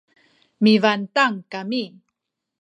mipantang 0.63 1.35
kami 1.51 1.83